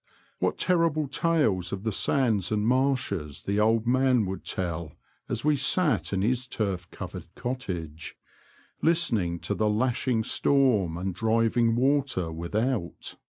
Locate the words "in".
6.11-6.23